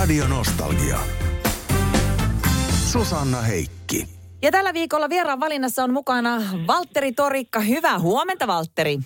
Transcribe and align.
Radio 0.00 0.28
Nostalgia. 0.28 0.98
Susanna 2.92 3.40
Heikki. 3.40 4.06
Ja 4.42 4.50
tällä 4.50 4.74
viikolla 4.74 5.08
vieraan 5.08 5.40
valinnassa 5.40 5.84
on 5.84 5.92
mukana 5.92 6.42
Valtteri 6.66 7.12
Torikka. 7.12 7.60
Hyvää 7.60 7.98
huomenta, 7.98 8.46
Valtteri. 8.46 8.98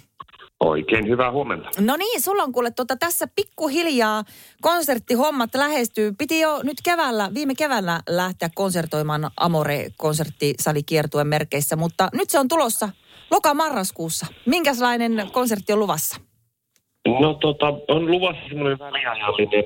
Oikein 0.60 1.08
hyvää 1.08 1.32
huomenta. 1.32 1.68
No 1.80 1.96
niin, 1.96 2.22
sulla 2.22 2.42
on 2.42 2.52
kuule 2.52 2.70
tuota, 2.70 2.96
tässä 2.96 3.26
pikkuhiljaa 3.36 4.24
konserttihommat 4.62 5.54
lähestyy. 5.54 6.12
Piti 6.18 6.40
jo 6.40 6.60
nyt 6.62 6.76
keväällä, 6.84 7.30
viime 7.34 7.54
keväällä 7.54 8.00
lähteä 8.08 8.48
konsertoimaan 8.54 9.30
Amore-konserttisalikiertueen 9.36 11.26
merkeissä, 11.26 11.76
mutta 11.76 12.08
nyt 12.12 12.30
se 12.30 12.38
on 12.38 12.48
tulossa 12.48 12.88
loka-marraskuussa. 13.30 14.26
Minkälainen 14.46 15.30
konsertti 15.32 15.72
on 15.72 15.78
luvassa? 15.78 16.20
No 17.20 17.34
tota, 17.34 17.66
on 17.88 18.10
luvassa 18.10 18.48
semmoinen 18.48 18.78
väliajallinen 18.78 19.64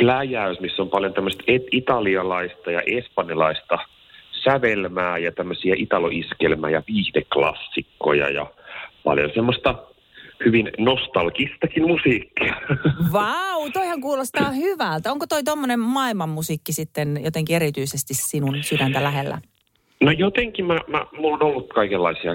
läjäys, 0.00 0.60
missä 0.60 0.82
on 0.82 0.90
paljon 0.90 1.14
tämmöistä 1.14 1.42
italialaista 1.72 2.70
ja 2.70 2.82
espanjalaista 2.86 3.78
sävelmää 4.44 5.18
ja 5.18 5.32
tämmöisiä 5.32 5.74
italoiskelmää 5.78 6.70
ja 6.70 6.82
viihdeklassikkoja 6.88 8.30
ja 8.30 8.46
paljon 9.04 9.30
semmoista 9.34 9.74
hyvin 10.44 10.70
nostalgistakin 10.78 11.86
musiikkia. 11.86 12.54
Vau, 13.12 13.70
toihan 13.72 14.00
kuulostaa 14.00 14.50
hyvältä. 14.50 15.12
Onko 15.12 15.26
toi 15.26 15.42
tommonen 15.44 15.80
maailmanmusiikki 15.80 16.72
sitten 16.72 17.20
jotenkin 17.24 17.56
erityisesti 17.56 18.14
sinun 18.14 18.62
sydäntä 18.62 19.02
lähellä? 19.02 19.38
No 20.00 20.10
jotenkin 20.10 20.64
mä, 20.64 20.78
mä, 20.86 21.06
mulla 21.18 21.36
on 21.36 21.42
ollut 21.42 21.72
kaikenlaisia 21.72 22.32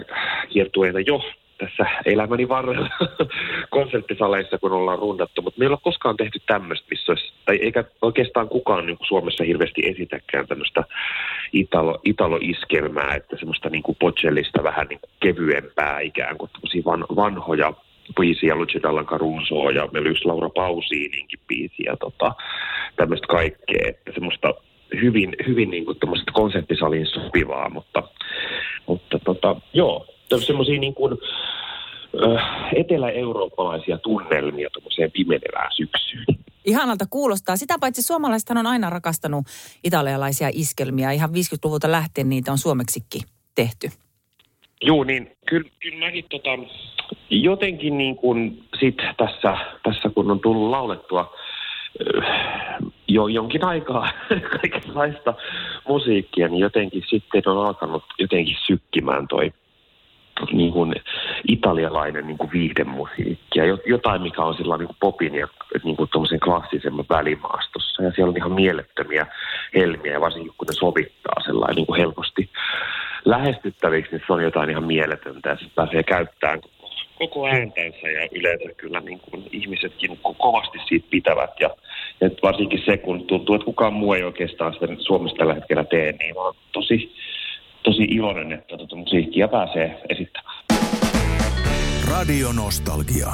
kiertueita 0.50 1.00
jo 1.00 1.22
tässä 1.58 1.86
elämäni 2.06 2.50
varrella 2.50 2.90
konserttisaleissa, 3.70 4.58
kun 4.58 4.72
ollaan 4.72 5.00
rundattu, 5.00 5.42
mutta 5.42 5.60
meillä 5.60 5.74
ei 5.74 5.82
koskaan 5.84 6.18
tehty 6.18 6.40
tämmöistä, 6.46 6.88
missä 6.92 7.12
olisi, 7.12 7.34
tai 7.46 7.56
eikä 7.56 7.84
oikeastaan 8.02 8.50
kukaan 8.50 8.86
niin 8.86 8.98
kuin 8.98 9.08
Suomessa 9.08 9.44
hirveästi 9.44 9.82
esitäkään 9.86 10.48
tämmöistä 10.48 10.84
italo, 11.54 12.00
italo-iskelmää, 12.06 13.16
että 13.16 13.38
semmoista 13.38 13.70
niin 13.70 13.84
kuin 13.84 13.98
Bocellista 14.00 14.64
vähän 14.64 14.88
niin 14.88 15.00
kuin 15.00 15.12
kevyempää 15.20 16.00
ikään 16.00 16.38
kuin 16.38 16.52
van, 16.86 17.06
vanhoja 17.16 17.74
biisiä, 18.20 18.56
Lucio 18.56 18.82
Dallan 18.82 19.06
Carusoa 19.06 19.72
ja 19.72 19.88
meillä 19.92 20.10
yksi 20.10 20.26
Laura 20.26 20.50
Pausiininkin 20.50 21.40
biisi 21.48 21.84
ja 21.86 21.98
tota, 21.98 22.36
tämmöistä 22.96 23.28
kaikkea, 23.28 23.90
että 23.90 24.12
semmoista 24.14 24.54
hyvin, 25.02 25.36
hyvin 25.48 25.70
niin 25.70 25.86
kuin 25.86 25.98
konserttisaliin 26.34 27.08
sopivaa, 27.08 27.70
mutta, 27.70 28.04
mutta 28.88 29.20
tota, 29.20 29.56
joo, 29.74 30.08
semmoisia 30.46 30.80
niin 30.80 30.94
kuin, 30.94 31.18
etelä-eurooppalaisia 32.76 33.98
tunnelmia 33.98 34.70
tuommoiseen 34.74 35.12
pimenevään 35.12 35.72
syksyyn. 35.76 36.26
Ihanalta 36.66 37.06
kuulostaa. 37.10 37.56
Sitä 37.56 37.76
paitsi 37.80 38.02
suomalaisethan 38.02 38.58
on 38.58 38.68
aina 38.68 38.90
rakastanut 38.90 39.46
italialaisia 39.84 40.50
iskelmiä. 40.54 41.12
Ihan 41.12 41.30
50-luvulta 41.30 41.92
lähtien 41.92 42.30
niitä 42.30 42.52
on 42.52 42.58
suomeksikin 42.58 43.22
tehty. 43.56 43.88
Joo, 44.82 45.04
niin 45.04 45.32
kyllä, 45.46 45.70
kyllä 45.80 46.06
mäkin 46.06 46.26
tota, 46.30 46.50
jotenkin 47.30 47.98
niin 47.98 48.16
kuin 48.16 48.64
sit 48.80 48.98
tässä, 49.18 49.58
tässä, 49.84 50.10
kun 50.10 50.32
on 50.32 50.40
tullut 50.40 50.70
laulettua 50.70 51.34
jo 53.08 53.28
jonkin 53.28 53.66
aikaa 53.66 54.10
kaikenlaista 54.62 55.34
musiikkia, 55.88 56.48
niin 56.48 56.60
jotenkin 56.60 57.04
sitten 57.10 57.44
on 57.46 57.66
alkanut 57.66 58.04
jotenkin 58.20 58.56
sykkimään 58.68 59.28
toi 59.28 59.52
niin 60.52 60.74
kuin 60.74 60.96
italialainen 61.48 62.28
niin 62.28 62.38
kuin 62.38 62.52
viihdemusiikki. 62.52 63.60
Ja 63.60 63.78
jotain, 63.86 64.22
mikä 64.22 64.42
on 64.42 64.56
sillä 64.56 64.78
niin 64.78 64.88
kuin 64.88 64.98
popin 65.00 65.36
ja 65.36 65.48
niin 65.84 65.96
kuin 65.96 66.10
klassisemman 66.44 67.06
välimaastossa. 67.10 68.04
Ja 68.04 68.12
siellä 68.12 68.30
on 68.30 68.38
ihan 68.38 68.52
mielettömiä 68.52 69.28
helmiä 69.76 70.12
ja 70.12 70.22
varsinkin 70.22 70.54
kun 70.58 70.68
ne 70.68 70.74
sovittaa 70.74 71.42
sellainen 71.46 71.76
niin 71.76 71.86
kuin 71.86 72.00
helposti 72.00 72.50
lähestyttäviksi, 73.26 74.12
niin 74.12 74.24
se 74.28 74.34
on 74.34 74.44
jotain 74.44 74.70
ihan 74.70 74.84
mieletöntä. 74.84 75.50
Ja 75.50 75.58
se 75.58 75.66
pääsee 75.76 76.04
käyttämään 76.04 76.62
koko 77.20 77.48
ääntänsä 77.48 78.08
ja 78.08 78.28
yleensä 78.32 78.74
kyllä 78.78 79.00
niin 79.00 79.20
kuin 79.20 79.44
ihmisetkin 79.52 80.20
kovasti 80.38 80.78
siitä 80.90 81.08
pitävät. 81.10 81.52
Ja, 81.60 81.70
ja 82.22 82.30
varsinkin 82.44 82.82
se, 82.86 82.98
kun 82.98 83.28
tuntuu, 83.28 83.56
että 83.56 83.66
kukaan 83.66 83.94
muu 83.94 84.14
ei 84.14 84.24
oikeastaan 84.24 84.74
sitä 84.74 84.88
Suomessa 85.00 85.38
tällä 85.38 85.54
hetkellä 85.54 85.84
tee, 85.84 86.12
niin 86.12 86.38
on 86.38 86.54
tosi 86.72 87.16
tosi 87.88 88.04
iloinen, 88.04 88.52
että 88.52 88.78
tuota 88.78 88.96
musiikkia 88.96 89.48
pääsee 89.48 90.02
esittämään. 90.10 90.58
Radio 92.12 92.48
Nostalgia. 92.52 93.28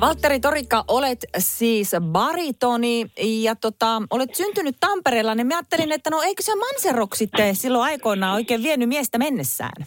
Valtteri 0.00 0.40
Torikka, 0.40 0.84
olet 0.88 1.18
siis 1.38 1.96
baritoni 2.00 3.06
ja 3.42 3.54
tota, 3.54 4.02
olet 4.10 4.34
syntynyt 4.34 4.76
Tampereella, 4.80 5.34
niin 5.34 5.46
mä 5.46 5.54
ajattelin, 5.54 5.92
että 5.92 6.10
no 6.10 6.22
eikö 6.22 6.42
se 6.42 6.52
Manserok 6.54 7.14
sitten 7.14 7.56
silloin 7.56 7.84
aikoinaan 7.84 8.34
oikein 8.34 8.62
vienyt 8.62 8.88
miestä 8.88 9.18
mennessään? 9.18 9.86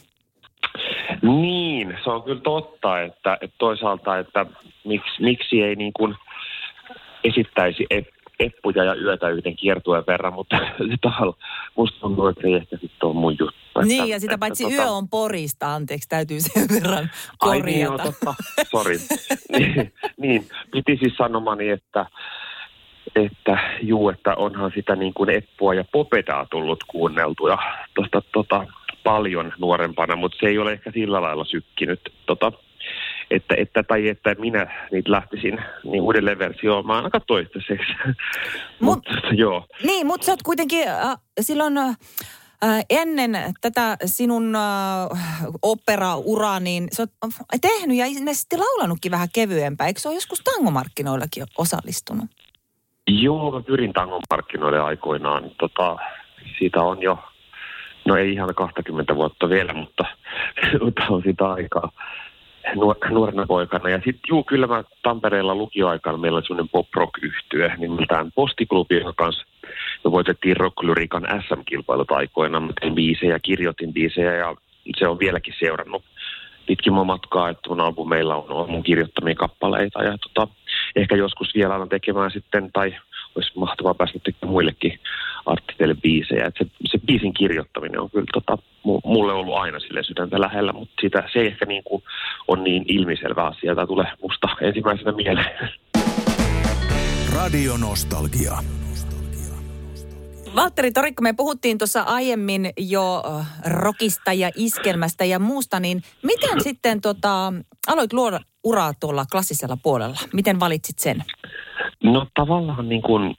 Niin, 1.22 1.98
se 2.04 2.10
on 2.10 2.24
kyllä 2.24 2.42
totta, 2.42 3.02
että, 3.02 3.38
että 3.42 3.56
toisaalta, 3.58 4.20
että 4.20 4.46
miksi, 4.86 5.22
miksi 5.22 5.62
ei 5.62 5.76
niin 5.76 5.94
kuin 5.94 6.16
esittäisi 7.24 7.88
eppuja 8.40 8.84
ja 8.84 8.96
yötä 8.96 9.30
yhden 9.30 9.56
kiertueen 9.56 10.04
verran, 10.08 10.34
mutta 10.34 10.58
musta 11.78 12.00
tuntuu, 12.00 12.28
että 12.28 12.42
se 12.42 12.48
ei 12.48 12.54
ehkä 12.54 12.78
sitten 12.82 13.08
ole 13.10 13.14
mun 13.14 13.36
juttu. 13.40 13.56
Niin, 13.84 14.02
että, 14.02 14.14
ja 14.14 14.20
sitä 14.20 14.34
että, 14.34 14.40
paitsi 14.40 14.64
tota... 14.64 14.76
yö 14.76 14.92
on 14.92 15.10
porista, 15.10 15.76
anteeksi, 15.76 16.10
täytyy 16.10 16.40
sen 16.40 16.68
verran 16.76 17.10
korjata. 17.38 17.66
Ai 17.66 17.72
niin, 17.72 17.82
joo, 17.82 17.98
totta, 17.98 18.34
sori. 18.72 18.98
niin, 19.52 19.94
niin, 20.22 20.48
piti 20.72 20.98
siis 20.98 21.18
sanomani, 21.18 21.70
että 21.70 22.06
että 23.16 23.58
juu, 23.82 24.10
että 24.10 24.36
onhan 24.36 24.72
sitä 24.76 24.96
niin 24.96 25.14
kuin 25.14 25.30
Eppua 25.30 25.74
ja 25.74 25.84
Popedaa 25.92 26.46
tullut 26.52 26.84
kuunneltua 26.88 27.58
tosta, 27.96 28.22
tota, 28.32 28.68
paljon 29.04 29.54
nuorempana, 29.60 30.16
mutta 30.16 30.38
se 30.40 30.48
ei 30.48 30.58
ole 30.58 30.72
ehkä 30.72 30.92
sillä 30.92 31.22
lailla 31.22 31.46
sykkinyt 31.46 32.00
tota, 32.26 32.52
että, 33.32 33.56
että, 33.58 33.84
tai 33.84 34.08
että 34.08 34.36
minä 34.40 34.88
niitä 34.92 35.12
lähtisin 35.12 35.60
niin 35.84 36.02
uudelleen 36.02 36.40
versioimaan 36.40 37.04
aika 37.04 37.20
toistaiseksi. 37.20 37.94
Mut, 38.80 39.06
mutta 39.06 39.28
joo. 39.32 39.66
Niin, 39.84 40.08
mutta 40.08 40.26
sä 40.26 40.32
oot 40.32 40.44
kuitenkin 40.44 40.88
äh, 40.88 41.18
silloin... 41.42 41.78
Äh, 41.78 41.98
ennen 42.90 43.54
tätä 43.62 43.98
sinun 44.06 44.56
äh, 44.56 44.64
opera-uraa, 45.62 46.60
niin 46.60 46.88
sä 46.92 47.04
oot 47.04 47.32
tehnyt 47.62 47.98
ja 47.98 48.06
ilmeisesti 48.06 48.58
laulanutkin 48.58 49.12
vähän 49.12 49.28
kevyempää. 49.34 49.88
Eikö 49.88 50.00
se 50.00 50.08
ole 50.08 50.16
joskus 50.16 50.42
tangomarkkinoillakin 50.42 51.44
osallistunut? 51.58 52.26
Joo, 53.08 53.52
mä 53.52 53.62
pyrin 53.62 53.94
tangomarkkinoille 53.94 54.80
aikoinaan. 54.80 55.52
Tota, 55.60 55.98
siitä 56.60 56.82
on 56.82 57.02
jo, 57.02 57.20
no 58.06 58.16
ei 58.16 58.34
ihan 58.34 58.56
20 58.56 59.16
vuotta 59.16 59.50
vielä, 59.50 59.74
mutta, 59.74 60.04
mutta 60.84 61.02
on 61.14 61.22
sitä 61.26 61.52
aikaa 61.52 61.92
nuorena 63.10 63.46
poikana. 63.48 63.90
Ja 63.90 63.98
sitten 63.98 64.22
juu, 64.30 64.44
kyllä 64.44 64.68
mä 64.68 64.84
Tampereella 65.04 65.56
lukioaikana 65.56 66.18
meillä 66.18 66.36
oli 66.36 66.46
sellainen 66.46 66.70
pop 66.70 66.88
rock 66.96 67.24
yhtye 67.24 67.76
nimeltään 67.78 68.32
Postiklubi, 68.36 68.96
joka 68.96 69.14
kanssa 69.14 69.46
me 70.04 70.12
voitettiin 70.12 70.58
Rocklyrikan 70.58 71.28
SM-kilpailut 71.48 72.12
aikoina. 72.12 72.60
Mä 72.60 72.74
tein 72.82 72.96
biisejä, 72.96 73.40
kirjoitin 73.40 73.94
biisejä 73.94 74.36
ja 74.36 74.56
se 75.00 75.08
on 75.08 75.20
vieläkin 75.20 75.54
seurannut 75.60 76.04
pitkin 76.68 76.94
mun 76.94 77.08
matkaa, 77.08 77.50
että 77.50 77.70
mun 77.70 77.82
albumeilla 77.82 78.36
on, 78.36 78.52
on 78.52 78.72
mun 78.72 78.84
kirjoittamia 78.84 79.36
kappaleita 79.36 80.04
ja 80.04 80.18
tota, 80.18 80.48
ehkä 80.96 81.16
joskus 81.16 81.56
vielä 81.56 81.76
alan 81.76 81.90
tekemään 81.90 82.32
sitten, 82.32 82.72
tai 82.74 82.96
olisi 83.36 83.52
mahtavaa 83.56 83.94
päästä 83.94 84.20
muillekin 84.46 85.00
artisteille 85.48 85.96
biisejä. 85.96 86.46
Et 86.46 86.56
se, 86.58 86.66
se 86.92 86.98
biisin 87.06 87.34
kirjoittaminen 87.34 88.00
on 88.00 88.10
kyllä 88.10 88.26
tota, 88.34 88.58
mulle 89.06 89.34
ollut 89.34 89.56
aina 89.56 89.80
sille 89.80 90.04
sydäntä 90.04 90.42
lähellä, 90.42 90.74
mutta 90.74 90.94
sitä, 91.02 91.24
se 91.34 91.40
ei 91.40 91.48
ehkä 91.48 91.66
niin 91.66 91.84
kuin 91.84 92.04
on 92.48 92.64
niin 92.64 92.86
ilmiselvä 92.88 93.44
asia, 93.44 93.76
tai 93.76 93.88
tulee 93.88 94.08
musta 94.22 94.48
ensimmäisenä 94.62 95.12
mieleen. 95.12 95.70
Radio 97.36 97.78
Nostalgia. 97.78 98.58
Valtteri 100.56 100.92
Torikko, 100.92 101.22
me 101.22 101.34
puhuttiin 101.34 101.78
tuossa 101.78 102.02
aiemmin 102.02 102.70
jo 102.78 103.24
äh, 103.40 103.48
rokista 103.66 104.34
ja 104.34 104.50
iskelmästä 104.56 105.26
ja 105.26 105.40
muusta, 105.40 105.80
niin 105.80 106.02
miten 106.24 106.64
sitten 106.64 107.02
tota, 107.02 107.54
aloit 107.88 108.14
luoda 108.14 108.40
uraa 108.64 108.94
tuolla 109.00 109.26
klassisella 109.32 109.78
puolella? 109.84 110.18
Miten 110.34 110.60
valitsit 110.60 111.00
sen? 111.00 111.24
No 112.04 112.28
tavallaan 112.36 112.90
niin 112.90 113.02
kuin, 113.02 113.36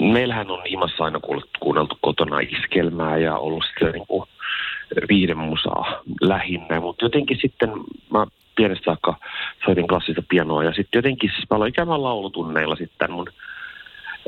meillähän 0.00 0.50
on 0.50 0.62
himassa 0.70 1.04
aina 1.04 1.20
kuunneltu 1.60 1.98
kotona 2.00 2.40
iskelmää 2.40 3.18
ja 3.18 3.36
ollut 3.36 3.64
sitten 3.64 3.92
niin 3.92 4.06
kuin 4.06 4.28
viiden 5.08 5.38
musaa 5.38 6.02
lähinnä, 6.20 6.80
mutta 6.80 7.04
jotenkin 7.04 7.38
sitten 7.40 7.70
mä 8.12 8.26
pienestä 8.56 8.84
saakka 8.84 9.16
soitin 9.64 9.88
klassista 9.88 10.22
pianoa 10.28 10.64
ja 10.64 10.72
sitten 10.72 10.98
jotenkin 10.98 11.30
siis 11.30 11.50
mä 11.50 11.56
aloin 11.56 11.72
käymään 11.72 12.02
laulutunneilla 12.02 12.76
sitten 12.76 13.12
mun 13.12 13.28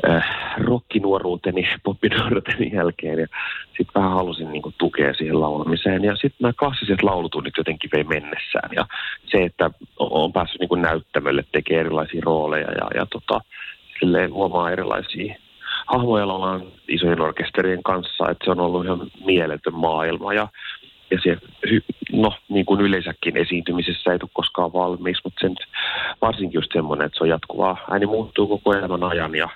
äh, 0.09 0.25
rokkinuoruuteni, 0.57 1.69
poppinuoruuteni 1.83 2.71
jälkeen. 2.73 3.19
Ja 3.19 3.27
sitten 3.67 3.93
vähän 3.95 4.11
halusin 4.11 4.51
niinku 4.51 4.73
tukea 4.77 5.13
siihen 5.13 5.41
laulamiseen. 5.41 6.03
Ja 6.03 6.15
sitten 6.15 6.37
nämä 6.39 6.53
klassiset 6.59 7.03
laulutunnit 7.03 7.53
jotenkin 7.57 7.89
vei 7.93 8.03
mennessään. 8.03 8.69
Ja 8.75 8.85
se, 9.25 9.43
että 9.43 9.71
on 9.99 10.33
päässyt 10.33 10.59
niinku 10.59 10.75
näyttämölle 10.75 11.43
tekemään 11.51 11.85
erilaisia 11.85 12.21
rooleja 12.25 12.71
ja, 12.71 12.87
ja 12.95 13.05
tota, 13.05 13.41
silleen 13.99 14.33
luomaan 14.33 14.71
erilaisia 14.71 15.35
hahmoja 15.87 16.25
ollaan 16.25 16.61
isojen 16.87 17.21
orkesterien 17.21 17.83
kanssa, 17.83 18.29
että 18.29 18.45
se 18.45 18.51
on 18.51 18.59
ollut 18.59 18.85
ihan 18.85 19.11
mieletön 19.25 19.75
maailma 19.75 20.33
ja, 20.33 20.47
ja 21.11 21.19
se, 21.23 21.37
no 22.11 22.33
niin 22.49 22.65
kuin 22.65 22.81
yleensäkin 22.81 23.37
esiintymisessä 23.37 24.11
ei 24.11 24.19
tule 24.19 24.29
koskaan 24.33 24.73
valmiiksi, 24.73 25.21
mutta 25.23 25.39
sen, 25.41 25.55
varsinkin 26.21 26.57
just 26.57 26.71
semmoinen, 26.73 27.05
että 27.05 27.17
se 27.17 27.23
on 27.23 27.29
jatkuvaa, 27.29 27.77
ääni 27.91 28.05
muuttuu 28.05 28.47
koko 28.47 28.73
elämän 28.73 29.03
ajan 29.03 29.35
ja, 29.35 29.49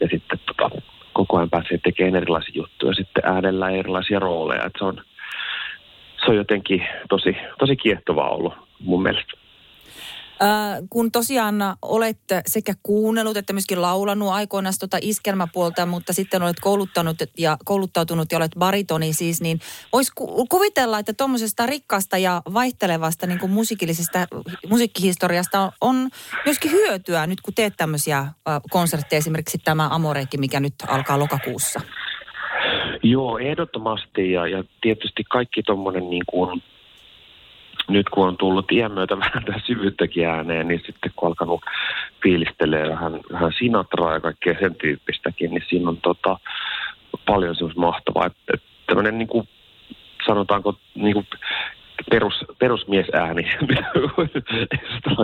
ja 0.00 0.08
sitten 0.10 0.38
tota, 0.46 0.70
koko 1.12 1.36
ajan 1.36 1.50
pääsee 1.50 1.78
tekemään 1.78 2.22
erilaisia 2.22 2.52
juttuja, 2.54 2.94
sitten 2.94 3.24
äänellä 3.26 3.70
erilaisia 3.70 4.18
rooleja, 4.18 4.64
että 4.64 4.78
se 4.78 4.84
on, 4.84 5.00
se 6.24 6.30
on 6.30 6.36
jotenkin 6.36 6.86
tosi, 7.08 7.36
tosi 7.58 7.76
kiehtovaa 7.76 8.30
ollut 8.30 8.54
mun 8.80 9.02
mielestä. 9.02 9.47
Kun 10.90 11.12
tosiaan 11.12 11.54
olet 11.82 12.18
sekä 12.46 12.72
kuunnellut 12.82 13.36
että 13.36 13.52
myöskin 13.52 13.82
laulanut 13.82 14.28
aikoinaan 14.28 14.74
tuota 14.80 14.98
iskelmäpuolta, 15.02 15.86
mutta 15.86 16.12
sitten 16.12 16.42
olet 16.42 16.60
kouluttanut 16.60 17.16
ja 17.38 17.56
kouluttautunut 17.64 18.32
ja 18.32 18.38
olet 18.38 18.52
baritoni 18.58 19.12
siis, 19.12 19.40
niin 19.40 19.60
voisi 19.92 20.12
ku- 20.14 20.46
kuvitella, 20.46 20.98
että 20.98 21.12
tuommoisesta 21.12 21.66
rikkaasta 21.66 22.18
ja 22.18 22.42
vaihtelevasta 22.54 23.26
niin 23.26 23.38
kuin 23.38 23.52
musiikillisesta 23.52 24.26
musiikkihistoriasta 24.68 25.72
on 25.80 26.08
myöskin 26.44 26.70
hyötyä 26.70 27.26
nyt 27.26 27.40
kun 27.40 27.54
teet 27.54 27.74
tämmöisiä 27.76 28.18
äh, 28.18 28.32
konsertteja, 28.70 29.18
esimerkiksi 29.18 29.58
tämä 29.58 29.88
Amorekin, 29.90 30.40
mikä 30.40 30.60
nyt 30.60 30.74
alkaa 30.88 31.18
lokakuussa. 31.18 31.80
Joo, 33.02 33.38
ehdottomasti 33.38 34.32
ja, 34.32 34.46
ja 34.46 34.64
tietysti 34.80 35.24
kaikki 35.24 35.62
tuommoinen 35.62 36.10
niin 36.10 36.24
kuin 36.26 36.62
nyt 37.88 38.08
kun 38.08 38.28
on 38.28 38.36
tullut 38.36 38.72
iän 38.72 38.92
myötä 38.92 39.18
vähän 39.24 39.44
tähän 39.44 39.62
syvyyttäkin 39.64 40.26
ääneen, 40.26 40.68
niin 40.68 40.82
sitten 40.86 41.12
kun 41.16 41.28
alkanut 41.28 41.60
fiilistelee 42.22 42.88
vähän, 42.88 43.20
vähän 43.32 43.52
Sinatraa 43.58 44.14
ja 44.14 44.20
kaikkea 44.20 44.54
sen 44.60 44.74
tyyppistäkin, 44.74 45.50
niin 45.50 45.64
siinä 45.68 45.88
on 45.88 45.96
tota, 45.96 46.38
paljon 47.26 47.54
semmoista 47.54 47.80
mahtavaa. 47.80 48.26
Että, 48.26 48.40
että 48.54 48.66
tämmöinen 48.86 49.18
niin 49.18 49.28
kuin, 49.28 49.48
sanotaanko 50.26 50.74
niin 50.94 51.14
kuin 51.14 51.26
perus, 52.10 52.44
perusmiesääni, 52.58 53.42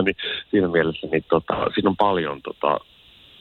niin 0.05 0.15
siinä 0.51 0.67
mielessä 0.67 1.07
niin 1.11 1.25
tota, 1.29 1.53
siinä 1.73 1.89
on 1.89 1.97
paljon 1.97 2.41
tota, 2.41 2.79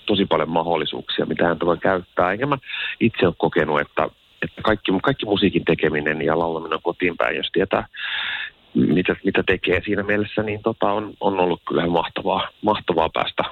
tosi 0.06 0.26
paljon 0.26 0.50
mahdollisuuksia, 0.50 1.26
mitä 1.26 1.44
hän 1.44 1.56
voi 1.64 1.78
käyttää. 1.78 2.32
Enkä 2.32 2.46
mä 2.46 2.58
itse 3.00 3.26
ole 3.26 3.34
kokenut, 3.38 3.80
että, 3.80 4.08
että 4.42 4.62
kaikki, 4.62 4.92
kaikki 5.02 5.26
musiikin 5.26 5.64
tekeminen 5.64 6.22
ja 6.22 6.38
laulaminen 6.38 6.74
on 6.74 6.82
kotiin 6.82 7.16
päin, 7.16 7.36
jos 7.36 7.50
tietää, 7.52 7.86
mitä, 8.74 9.16
mitä 9.24 9.42
tekee 9.42 9.80
siinä 9.84 10.02
mielessä, 10.02 10.42
niin 10.42 10.62
tota, 10.62 10.92
on, 10.92 11.14
on 11.20 11.40
ollut 11.40 11.62
kyllä 11.68 11.86
mahtavaa, 11.86 12.48
mahtavaa 12.62 13.08
päästä 13.14 13.42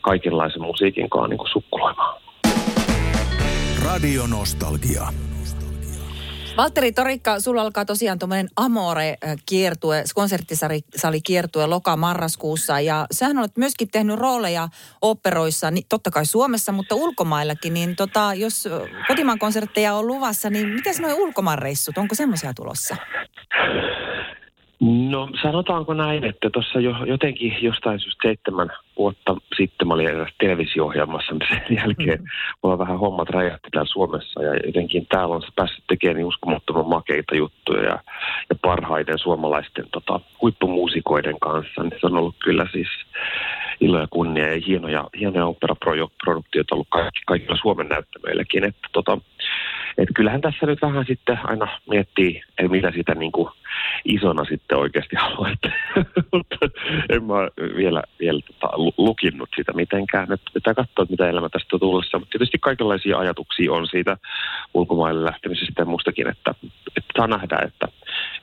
kaikenlaisen 0.00 0.62
musiikin 0.62 1.10
kanssa 1.10 1.28
niin 1.28 1.52
sukkuloimaan. 1.52 2.22
Radio 3.84 4.26
Nostalgia. 4.26 5.02
Valtteri 6.56 6.92
Torikka, 6.92 7.40
sulla 7.40 7.62
alkaa 7.62 7.84
tosiaan 7.84 8.18
tuommoinen 8.18 8.48
Amore-kiertue, 8.56 10.02
konserttisali-kiertue 10.14 11.66
loka-marraskuussa. 11.66 12.80
Ja 12.80 13.06
sähän 13.12 13.38
olet 13.38 13.56
myöskin 13.56 13.88
tehnyt 13.90 14.18
rooleja 14.18 14.68
operoissa, 15.02 15.70
niin 15.70 15.86
totta 15.88 16.10
kai 16.10 16.26
Suomessa, 16.26 16.72
mutta 16.72 16.94
ulkomaillakin. 16.94 17.74
Niin 17.74 17.96
tota, 17.96 18.34
jos 18.34 18.68
kotimaan 19.08 19.38
konsertteja 19.38 19.94
on 19.94 20.06
luvassa, 20.06 20.50
niin 20.50 20.68
miten 20.68 20.94
nuo 21.00 21.14
ulkomaanreissut, 21.14 21.98
onko 21.98 22.14
semmoisia 22.14 22.54
tulossa? 22.54 22.96
No 24.84 25.28
sanotaanko 25.42 25.94
näin, 25.94 26.24
että 26.24 26.50
tuossa 26.50 26.80
jo, 26.80 26.94
jotenkin 27.06 27.56
jostain 27.60 28.00
syystä 28.00 28.28
seitsemän 28.28 28.68
vuotta 28.98 29.36
sitten 29.56 29.88
mä 29.88 29.94
olin 29.94 30.26
televisio-ohjelmassa, 30.38 31.32
niin 31.32 31.48
sen 31.48 31.76
jälkeen 31.76 32.18
mm-hmm. 32.20 32.58
mulla 32.62 32.78
vähän 32.78 32.98
hommat 32.98 33.30
räjähti 33.30 33.68
täällä 33.70 33.92
Suomessa 33.92 34.42
ja 34.42 34.54
jotenkin 34.66 35.06
täällä 35.06 35.34
on 35.34 35.42
päässyt 35.56 35.84
tekemään 35.88 36.16
niin 36.16 36.26
uskomattoman 36.26 36.88
makeita 36.88 37.34
juttuja 37.36 37.82
ja, 37.82 37.98
ja 38.50 38.56
parhaiden 38.62 39.18
suomalaisten 39.18 39.84
tota, 39.92 40.20
huippumuusikoiden 40.42 41.40
kanssa. 41.40 41.82
Niin 41.82 42.00
se 42.00 42.06
on 42.06 42.16
ollut 42.16 42.36
kyllä 42.44 42.66
siis 42.72 42.88
ilo 43.82 44.00
ja 44.00 44.06
kunnia 44.10 44.54
ja 44.54 44.60
hienoja, 44.66 45.04
hienoja 45.18 45.46
operaproduktioita 45.46 46.74
ollut 46.74 46.86
kaikki, 46.90 47.20
kaikilla 47.26 47.56
Suomen 47.56 47.88
näyttämöilläkin. 47.88 48.64
Että 48.64 48.88
tota, 48.92 49.18
et 49.98 50.08
kyllähän 50.14 50.40
tässä 50.40 50.66
nyt 50.66 50.82
vähän 50.82 51.04
sitten 51.06 51.38
aina 51.44 51.68
miettii, 51.88 52.42
että 52.58 52.70
mitä 52.70 52.92
sitä 52.96 53.14
niin 53.14 53.32
kuin 53.32 53.48
isona 54.04 54.44
sitten 54.44 54.78
oikeasti 54.78 55.16
haluaa. 55.16 55.50
En 57.14 57.24
mä 57.24 57.34
vielä, 57.76 58.02
vielä 58.20 58.40
tota, 58.46 58.72
lukinnut 58.98 59.48
sitä 59.56 59.72
mitenkään. 59.72 60.28
Nyt 60.28 60.40
pitää 60.54 60.74
katsoa, 60.74 61.06
mitä 61.08 61.28
elämä 61.28 61.48
tästä 61.48 61.76
on 61.76 61.80
tulossa. 61.80 62.18
Mutta 62.18 62.32
tietysti 62.32 62.58
kaikenlaisia 62.58 63.18
ajatuksia 63.18 63.72
on 63.72 63.86
siitä 63.86 64.16
ulkomaille 64.74 65.24
lähtemisestä 65.24 65.82
ja 65.82 65.84
muustakin, 65.84 66.28
että, 66.28 66.54
että 66.96 67.12
saa 67.16 67.26
nähdä, 67.26 67.58
että, 67.66 67.88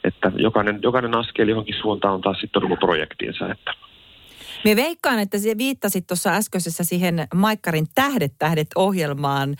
että 0.03 0.31
jokainen, 0.35 0.79
jokainen 0.83 1.15
askel 1.15 1.47
johonkin 1.47 1.75
suuntaan 1.81 2.13
on 2.13 2.21
taas 2.21 2.39
sitten 2.39 2.63
ollut 2.63 2.79
projektinsa. 2.79 3.51
Että 3.51 3.73
me 4.65 4.75
veikkaan, 4.75 5.19
että 5.19 5.37
se 5.37 5.57
viittasit 5.57 6.07
tuossa 6.07 6.29
äskeisessä 6.29 6.83
siihen 6.83 7.27
Maikkarin 7.35 7.87
Tähdet 7.95 8.33
tähdet 8.39 8.67
ohjelmaan. 8.75 9.55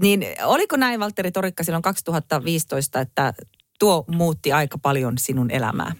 Niin 0.00 0.24
oliko 0.44 0.76
näin, 0.76 1.00
Valtteri 1.00 1.30
Torikka, 1.30 1.64
silloin 1.64 1.82
2015, 1.82 3.00
että 3.00 3.32
tuo 3.78 4.04
muutti 4.08 4.52
aika 4.52 4.78
paljon 4.82 5.14
sinun 5.18 5.50
elämää? 5.50 5.92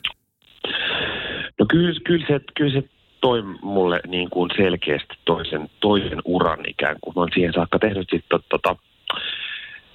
No 1.59 1.67
kyllä, 1.71 2.01
kyllä, 2.05 2.27
se, 2.27 2.41
kyllä 2.57 2.81
se 2.81 2.89
toi 3.21 3.43
mulle 3.63 4.01
niin 4.07 4.31
kuin 4.31 4.51
selkeästi 4.57 5.15
toisen, 5.25 5.71
toisen 5.81 6.23
uran 6.25 6.69
ikään 6.69 6.97
kuin. 7.01 7.15
Mä 7.17 7.27
siihen 7.35 7.53
saakka 7.53 7.79
tehnyt 7.79 8.09
sitten 8.11 8.41
tota, 8.49 8.77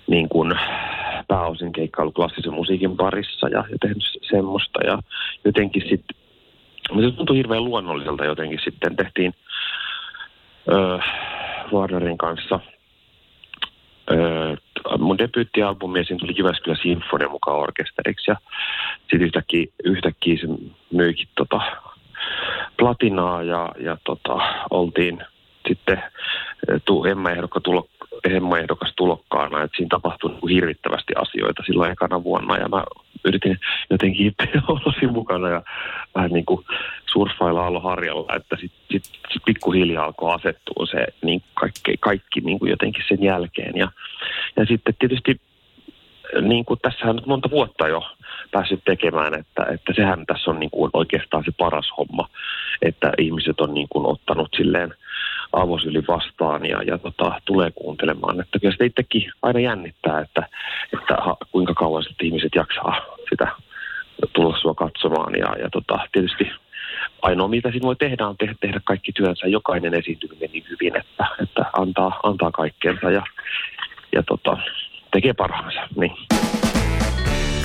niin 0.07 0.29
kuin 0.29 0.53
pääosin 1.27 1.71
keikkailu 1.71 2.11
klassisen 2.11 2.53
musiikin 2.53 2.97
parissa 2.97 3.49
ja, 3.49 3.63
ja 3.71 3.77
tehnyt 3.81 4.03
semmoista. 4.29 4.79
Ja 4.85 4.99
jotenkin 5.45 5.81
sitten 5.81 6.20
mutta 6.91 7.09
se 7.09 7.15
tuntui 7.15 7.37
hirveän 7.37 7.65
luonnolliselta 7.65 8.25
jotenkin 8.25 8.59
sitten. 8.63 8.95
Tehtiin 8.95 9.33
öö, 10.71 10.97
Warnerin 11.73 12.17
kanssa 12.17 12.59
öö, 14.11 14.55
mun 14.97 15.17
debyyttialbumi 15.17 15.99
ja 15.99 16.03
siinä 16.05 16.19
tuli 16.19 16.37
Jyväskylä 16.37 16.75
Sinfonia 16.81 17.29
mukaan 17.29 17.57
orkesteriksi. 17.57 18.31
Ja 18.31 18.37
sitten 18.99 19.21
yhtäkkiä, 19.21 19.65
yhtäkkiä 19.83 20.37
se 20.37 20.47
myikin 20.91 21.27
tota, 21.35 21.61
platinaa 22.77 23.43
ja, 23.43 23.71
ja 23.79 23.97
tota, 24.03 24.37
oltiin 24.69 25.23
sitten 25.67 26.03
tu, 26.85 27.05
Emma 27.05 27.31
ehdokka 27.31 27.59
tulo, 27.59 27.87
ehdokas 28.59 28.93
tulokkaana, 28.95 29.63
että 29.63 29.77
siinä 29.77 29.89
tapahtui 29.89 30.29
niin 30.29 30.39
kuin 30.39 30.53
hirvittävästi 30.53 31.13
asioita 31.15 31.63
silloin 31.65 31.91
ekana 31.91 32.23
vuonna. 32.23 32.57
Ja 32.57 32.69
mä 32.69 32.83
yritin 33.25 33.59
jotenkin 33.89 34.35
olla 34.67 34.93
siinä 34.99 35.13
mukana 35.13 35.49
ja 35.49 35.61
vähän 36.15 36.31
niin 36.31 36.45
kuin 36.45 36.65
surffailla 37.11 37.79
harjalla, 37.79 38.35
että 38.35 38.55
sitten 38.61 38.79
sit, 38.91 39.03
sit 39.33 39.41
pikkuhiljaa 39.45 40.05
alkoi 40.05 40.33
asettua 40.33 40.85
se 40.85 41.07
niin 41.21 41.43
kaikki, 41.53 41.97
kaikki 41.99 42.39
niin 42.41 42.59
kuin 42.59 42.69
jotenkin 42.69 43.03
sen 43.07 43.23
jälkeen. 43.23 43.75
Ja, 43.75 43.91
ja 44.57 44.65
sitten 44.65 44.93
tietysti 44.99 45.41
niin 46.41 46.65
kuin 46.65 46.79
tässä 46.79 47.05
on 47.05 47.15
nyt 47.15 47.25
monta 47.25 47.49
vuotta 47.49 47.87
jo 47.87 48.03
päässyt 48.51 48.81
tekemään, 48.85 49.33
että, 49.33 49.63
että 49.73 49.93
sehän 49.95 50.25
tässä 50.25 50.51
on 50.51 50.59
niin 50.59 50.69
kuin 50.69 50.89
oikeastaan 50.93 51.43
se 51.45 51.51
paras 51.57 51.89
homma, 51.97 52.29
että 52.81 53.11
ihmiset 53.17 53.59
on 53.61 53.73
niin 53.73 53.87
kuin 53.89 54.05
ottanut 54.05 54.49
silleen 54.57 54.93
avosyli 55.53 56.03
vastaan 56.07 56.65
ja, 56.65 56.83
ja 56.83 56.97
tota, 56.97 57.41
tulee 57.45 57.71
kuuntelemaan. 57.71 58.41
Että 58.41 58.59
kyllä 58.59 58.71
sitä 58.71 58.85
itsekin 58.85 59.31
aina 59.41 59.59
jännittää, 59.59 60.21
että, 60.21 60.47
että 60.93 61.15
ha, 61.15 61.37
kuinka 61.51 61.73
kauan 61.73 62.03
sitten 62.03 62.27
ihmiset 62.27 62.51
jaksaa 62.55 63.05
sitä 63.29 63.47
tulla 64.33 64.57
sua 64.61 64.73
katsomaan. 64.73 65.33
Ja, 65.35 65.55
ja 65.59 65.69
tota, 65.69 65.99
tietysti 66.11 66.51
ainoa 67.21 67.47
mitä 67.47 67.71
siinä 67.71 67.85
voi 67.85 67.95
tehdä 67.95 68.27
on 68.27 68.37
tehdä, 68.37 68.55
tehdä 68.61 68.81
kaikki 68.83 69.11
työnsä, 69.11 69.47
jokainen 69.47 69.93
esiintyminen 69.93 70.49
niin 70.51 70.65
hyvin, 70.69 70.97
että, 70.97 71.25
että 71.43 71.65
antaa, 71.73 72.19
antaa 72.23 72.51
kaikkeensa 72.51 73.11
ja, 73.11 73.23
ja 74.15 74.23
tota, 74.23 74.57
tekee 75.11 75.33
parhaansa. 75.33 75.79
Niin. 75.95 76.11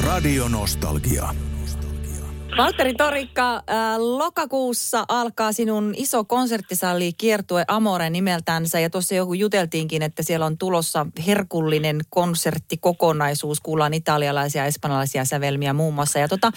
Radio 0.07 0.49
Nostalgia. 0.49 1.56
Valtteri 2.57 2.95
Torikka, 2.95 3.55
äh, 3.55 3.63
lokakuussa 3.99 5.05
alkaa 5.09 5.53
sinun 5.53 5.95
iso 5.97 6.25
konserttisali 6.25 7.13
kiertue 7.19 7.65
Amore 7.69 8.11
nimeltänsä 8.11 8.81
ja 8.81 8.91
tuossa 8.91 9.15
joku 9.15 9.35
juteltiinkin, 9.35 10.03
että 10.03 10.23
siellä 10.23 10.47
on 10.47 10.59
tulossa 10.59 11.07
herkullinen 11.27 12.01
konserttikokonaisuus, 12.11 13.61
kuullaan 13.61 13.95
italialaisia 13.95 14.63
ja 14.63 14.67
espanjalaisia 14.67 15.25
sävelmiä 15.25 15.73
muun 15.73 15.95
muassa. 15.95 16.19
Ja 16.19 16.29
tota, 16.29 16.51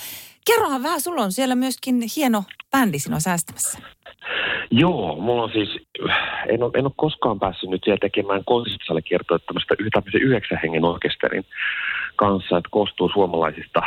kerrohan 0.47 0.83
vähän, 0.83 1.01
sulla 1.01 1.21
on 1.21 1.31
siellä 1.31 1.55
myöskin 1.55 2.01
hieno 2.15 2.43
bändi 2.71 2.99
sinua 2.99 3.19
säästämässä. 3.19 3.79
Joo, 4.71 5.15
mulla 5.15 5.43
on 5.43 5.51
siis, 5.51 5.69
en 6.49 6.63
ole, 6.63 6.71
en 6.75 6.85
ole 6.85 6.93
koskaan 6.95 7.39
päässyt 7.39 7.69
nyt 7.69 7.83
vielä 7.85 7.97
tekemään 8.01 8.45
konserttisali 8.45 9.01
kiertoa 9.01 9.39
tämmöistä 9.39 9.75
yhdeksän 10.13 10.59
hengen 10.63 10.85
orkesterin 10.85 11.45
kanssa, 12.15 12.57
että 12.57 12.69
koostuu 12.71 13.09
suomalaisista 13.13 13.81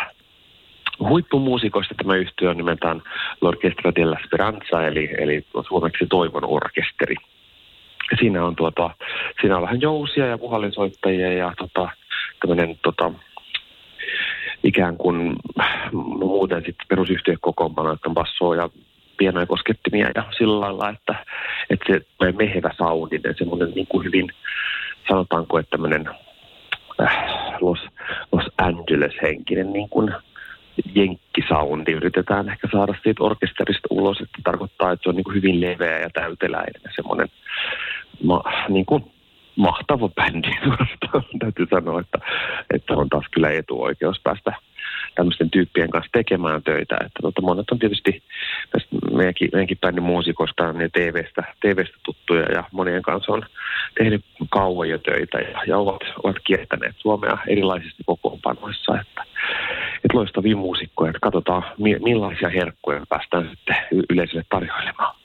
huippumuusikoista 1.08 1.94
tämä 1.94 2.16
yhtiö 2.16 2.50
on 2.50 2.56
nimeltään 2.56 3.02
L'Orchestra 3.44 3.92
della 3.96 4.18
Speranza, 4.26 4.86
eli, 4.86 5.10
eli 5.18 5.44
suomeksi 5.68 6.06
Toivon 6.06 6.44
orkesteri. 6.44 7.16
siinä 8.18 8.44
on, 8.44 8.56
tuota, 8.56 8.90
siinä 9.40 9.56
on 9.56 9.62
vähän 9.62 9.80
jousia 9.80 10.26
ja 10.26 10.38
puhallinsoittajia 10.38 11.32
ja 11.32 11.52
tota, 11.58 11.88
tämmöinen 12.40 12.78
tota, 12.82 13.12
ikään 14.64 14.96
kuin 14.96 15.36
no 15.92 16.26
muuten 16.26 16.58
sitten 16.66 16.86
perusyhtiö 16.88 17.36
kokoonpano, 17.40 17.92
että 17.92 18.08
on 18.08 18.14
bassoa 18.14 18.56
ja 18.56 18.70
pienoja 19.16 19.46
koskettimia 19.46 20.10
ja 20.14 20.24
sillä 20.38 20.60
lailla, 20.60 20.88
että, 20.88 21.26
että 21.70 21.84
se 21.92 22.00
mehevä 22.32 22.70
soundinen, 22.78 23.34
semmoinen 23.38 23.70
niin 23.74 23.86
kuin 23.86 24.04
hyvin, 24.04 24.32
sanotaanko, 25.08 25.58
että 25.58 25.70
tämmöinen 25.70 26.08
äh, 27.00 27.16
Los, 27.60 27.78
Los 28.32 28.44
Angeles-henkinen 28.58 29.72
niin 29.72 29.88
kuin 29.88 30.14
jenkkisoundi 30.94 31.92
yritetään 31.92 32.48
ehkä 32.48 32.68
saada 32.72 32.94
siitä 33.02 33.24
orkesterista 33.24 33.88
ulos, 33.90 34.20
että 34.20 34.38
tarkoittaa, 34.44 34.92
että 34.92 35.02
se 35.02 35.08
on 35.08 35.16
niin 35.16 35.24
kuin 35.24 35.34
hyvin 35.34 35.60
leveä 35.60 35.98
ja 35.98 36.10
täyteläinen 36.10 36.92
semmoinen 36.96 37.28
ma, 38.24 38.42
niin 38.68 38.86
kuin 38.86 39.04
mahtava 39.56 40.08
bändi 40.08 40.50
Täytyy 41.38 41.66
sanoa, 41.70 42.00
että, 42.00 42.18
että 42.74 42.94
on 42.94 43.08
taas 43.08 43.24
kyllä 43.30 43.50
etuoikeus 43.50 44.20
päästä 44.24 44.52
tämmöisten 45.14 45.50
tyyppien 45.50 45.90
kanssa 45.90 46.10
tekemään 46.12 46.62
töitä. 46.62 46.94
Että 46.94 47.20
tota, 47.22 47.42
monet 47.42 47.70
on 47.70 47.78
tietysti 47.78 48.22
meidänkin, 49.12 49.48
meidänkin 49.52 49.78
bändin 49.78 50.02
muusikoista 50.02 50.72
ne 50.72 50.88
TVstä, 50.88 51.42
TVstä 51.60 51.96
tuttuja 52.02 52.42
ja 52.52 52.64
monien 52.72 53.02
kanssa 53.02 53.32
on 53.32 53.42
tehnyt 53.98 54.24
kauan 54.50 54.88
jo 54.88 54.98
töitä 54.98 55.38
ja, 55.38 55.62
ja 55.66 55.78
ovat, 55.78 56.02
ovat 56.22 56.36
kiertäneet 56.44 56.94
Suomea 56.98 57.38
erilaisissa 57.46 58.02
kokoonpanoissa. 58.06 59.00
Että, 59.00 59.24
että 60.04 60.18
loistavia 60.18 60.56
muusikkoja, 60.56 61.10
että 61.10 61.20
katsotaan 61.20 61.64
millaisia 61.78 62.48
herkkuja 62.48 63.06
päästään 63.08 63.50
sitten 63.50 63.76
yleisölle 64.10 64.44
tarjoilemaan. 64.50 65.22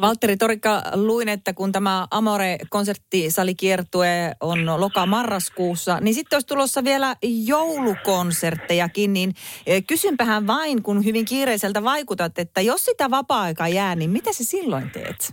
Valtteri 0.00 0.36
Torikka, 0.36 0.82
luin, 0.94 1.28
että 1.28 1.52
kun 1.52 1.72
tämä 1.72 2.06
Amore-konserttisalikiertue 2.10 4.34
on 4.40 4.80
loka-marraskuussa, 4.80 5.98
niin 6.00 6.14
sitten 6.14 6.36
olisi 6.36 6.46
tulossa 6.46 6.84
vielä 6.84 7.14
joulukonserttejakin, 7.46 9.12
niin 9.12 9.32
eh, 9.66 9.84
kysynpähän 9.86 10.46
vain, 10.46 10.82
kun 10.82 11.04
hyvin 11.04 11.24
kiireiseltä 11.24 11.84
vaikutat, 11.84 12.38
että 12.38 12.60
jos 12.60 12.84
sitä 12.84 13.10
vapaa-aikaa 13.10 13.68
jää, 13.68 13.94
niin 13.94 14.10
mitä 14.10 14.32
se 14.32 14.44
silloin 14.44 14.90
teet? 14.90 15.32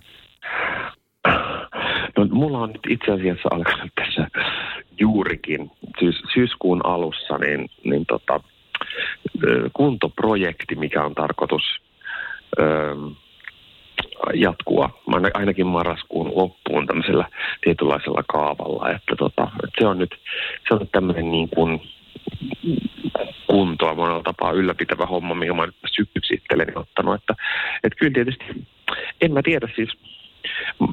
No, 2.17 2.27
mulla 2.31 2.59
on 2.59 2.69
nyt 2.69 2.81
itse 2.89 3.11
asiassa 3.11 3.49
alkanut 3.51 3.91
tässä 3.95 4.27
juurikin 4.99 5.71
syys, 5.99 6.23
syyskuun 6.33 6.85
alussa 6.85 7.37
niin, 7.37 7.69
niin 7.83 8.05
tota, 8.05 8.39
kuntoprojekti, 9.73 10.75
mikä 10.75 11.03
on 11.03 11.15
tarkoitus 11.15 11.63
jatkua 14.33 15.01
ainakin 15.33 15.67
marraskuun 15.67 16.31
loppuun 16.35 16.87
tämmöisellä 16.87 17.25
tietynlaisella 17.61 18.23
kaavalla. 18.27 18.89
Että 18.89 19.15
tota, 19.17 19.43
että 19.63 19.81
se 19.81 19.87
on 19.87 19.97
nyt, 19.97 20.15
se 20.67 20.73
on 20.73 20.79
nyt 20.79 20.91
tämmöinen 20.91 21.31
niin 21.31 21.49
kuin 21.49 21.81
kuntoa 23.47 23.95
monella 23.95 24.23
tapaa 24.23 24.51
ylläpitävä 24.51 25.05
homma, 25.05 25.35
minkä 25.35 25.53
mä 25.53 25.65
nyt 25.65 25.75
itselleni 26.33 26.71
ottanut. 26.75 27.15
Että, 27.15 27.35
että 27.83 27.99
kyllä 27.99 28.13
tietysti, 28.13 28.45
en 29.21 29.33
mä 29.33 29.41
tiedä 29.43 29.67
siis, 29.75 29.89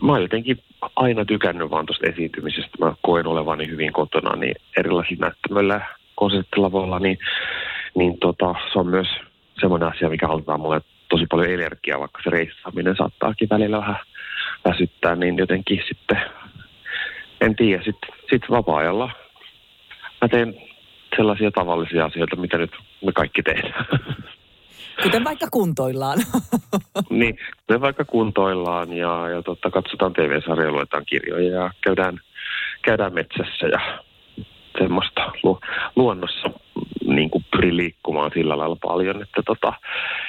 mä 0.02 0.12
oon 0.12 0.22
jotenkin 0.22 0.62
aina 0.96 1.24
tykännyt 1.24 1.70
vaan 1.70 1.86
tuosta 1.86 2.06
esiintymisestä. 2.06 2.70
Mä 2.80 2.94
koen 3.02 3.26
olevani 3.26 3.68
hyvin 3.68 3.92
kotona 3.92 4.36
niin 4.36 4.54
erilaisilla 4.76 5.26
näyttämöillä 5.26 5.80
konserttilavoilla, 6.14 6.98
niin, 6.98 7.18
niin 7.98 8.18
tota, 8.18 8.54
se 8.72 8.78
on 8.78 8.86
myös 8.86 9.08
semmoinen 9.60 9.88
asia, 9.88 10.08
mikä 10.08 10.28
antaa 10.28 10.58
mulle 10.58 10.80
tosi 11.08 11.26
paljon 11.26 11.50
energiaa, 11.50 12.00
vaikka 12.00 12.20
se 12.24 12.30
reissaaminen 12.30 12.96
saattaakin 12.96 13.48
välillä 13.50 13.78
vähän 13.78 13.96
väsyttää, 14.64 15.16
niin 15.16 15.38
jotenkin 15.38 15.82
sitten, 15.88 16.20
en 17.40 17.56
tiedä, 17.56 17.82
sitten 17.84 18.10
sit 18.30 18.42
vapaa-ajalla 18.50 19.10
mä 20.20 20.28
teen 20.28 20.54
sellaisia 21.16 21.50
tavallisia 21.50 22.04
asioita, 22.04 22.36
mitä 22.36 22.58
nyt 22.58 22.70
me 23.04 23.12
kaikki 23.12 23.42
tehdään. 23.42 23.86
Kuten 25.02 25.24
vaikka 25.24 25.46
kuntoillaan. 25.50 26.18
niin, 27.10 27.38
kuten 27.60 27.80
vaikka 27.80 28.04
kuntoillaan 28.04 28.92
ja, 28.92 29.28
ja 29.28 29.42
totta, 29.42 29.70
katsotaan 29.70 30.12
TV-sarjoja, 30.12 30.72
luetaan 30.72 31.04
kirjoja 31.06 31.50
ja 31.50 31.70
käydään, 31.80 32.20
käydään 32.82 33.14
metsässä 33.14 33.66
ja 33.66 34.02
semmoista 34.78 35.32
lu, 35.42 35.60
luonnossa 35.96 36.50
niin 37.06 37.30
kuin 37.30 37.44
pyrin 37.50 37.76
liikkumaan 37.76 38.30
sillä 38.34 38.58
lailla 38.58 38.76
paljon, 38.82 39.22
että, 39.22 39.42
tota, 39.46 39.72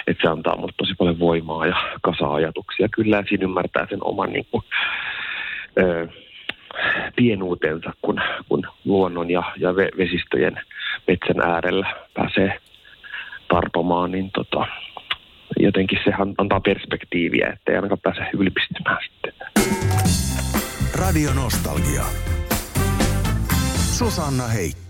että 0.07 0.21
se 0.21 0.31
antaa 0.31 0.57
mulle 0.57 0.73
tosi 0.77 0.93
paljon 0.97 1.19
voimaa 1.19 1.65
ja 1.65 1.75
kasa-ajatuksia. 2.01 2.87
Kyllä 2.95 3.23
siinä 3.29 3.43
ymmärtää 3.43 3.87
sen 3.89 3.99
oman 4.01 4.33
niin 4.33 4.47
kuin, 4.51 4.63
ö, 5.79 6.07
pienuutensa, 7.15 7.93
kun, 8.01 8.21
kun 8.49 8.67
luonnon 8.85 9.29
ja, 9.29 9.43
ja 9.57 9.75
vesistöjen 9.75 10.61
metsän 11.07 11.41
äärellä 11.41 11.95
pääsee 12.13 12.59
tarpomaan, 13.47 14.11
niin 14.11 14.31
tota, 14.31 14.65
jotenkin 15.59 15.99
se 16.03 16.11
antaa 16.37 16.59
perspektiiviä, 16.59 17.49
ettei 17.53 17.75
ainakaan 17.75 18.01
pääse 18.03 18.29
ylpistymään 18.33 18.97
sitten. 19.03 19.33
Radio 20.95 21.33
Nostalgia. 21.33 22.28
Susanna 23.99 24.47
Heikki. 24.47 24.88